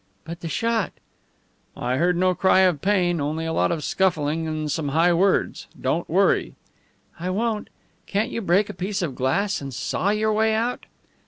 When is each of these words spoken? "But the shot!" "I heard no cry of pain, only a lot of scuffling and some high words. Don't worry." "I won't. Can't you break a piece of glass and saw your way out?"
"But 0.25 0.39
the 0.39 0.47
shot!" 0.47 0.93
"I 1.77 1.97
heard 1.97 2.17
no 2.17 2.33
cry 2.33 2.61
of 2.61 2.81
pain, 2.81 3.21
only 3.21 3.45
a 3.45 3.53
lot 3.53 3.71
of 3.71 3.83
scuffling 3.83 4.47
and 4.47 4.71
some 4.71 4.87
high 4.89 5.13
words. 5.13 5.67
Don't 5.79 6.09
worry." 6.09 6.55
"I 7.19 7.29
won't. 7.29 7.69
Can't 8.07 8.31
you 8.31 8.41
break 8.41 8.67
a 8.67 8.73
piece 8.73 9.03
of 9.03 9.13
glass 9.13 9.61
and 9.61 9.71
saw 9.71 10.09
your 10.09 10.33
way 10.33 10.55
out?" 10.55 10.87